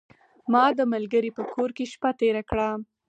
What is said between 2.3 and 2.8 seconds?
کړه.